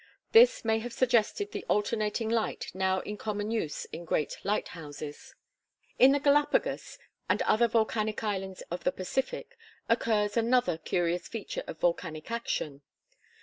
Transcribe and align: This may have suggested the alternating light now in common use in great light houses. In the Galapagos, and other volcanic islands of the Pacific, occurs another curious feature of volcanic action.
This 0.31 0.65
may 0.65 0.79
have 0.79 0.93
suggested 0.93 1.51
the 1.51 1.63
alternating 1.69 2.27
light 2.27 2.71
now 2.73 3.01
in 3.01 3.17
common 3.17 3.51
use 3.51 3.85
in 3.93 4.03
great 4.03 4.35
light 4.43 4.69
houses. 4.69 5.35
In 5.99 6.11
the 6.11 6.19
Galapagos, 6.19 6.97
and 7.29 7.39
other 7.43 7.67
volcanic 7.67 8.23
islands 8.23 8.63
of 8.71 8.83
the 8.83 8.91
Pacific, 8.91 9.55
occurs 9.87 10.35
another 10.35 10.79
curious 10.79 11.27
feature 11.27 11.63
of 11.67 11.77
volcanic 11.79 12.31
action. 12.31 12.81